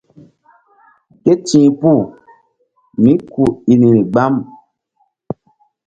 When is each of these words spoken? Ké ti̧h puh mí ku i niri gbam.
Ké 1.23 1.33
ti̧h 1.45 1.69
puh 1.79 2.03
mí 3.01 3.13
ku 3.31 3.43
i 3.71 3.73
niri 3.81 4.01
gbam. 4.11 4.35